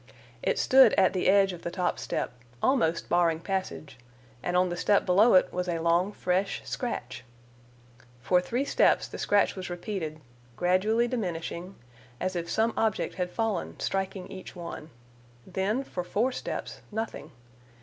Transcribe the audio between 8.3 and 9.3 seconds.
three steps the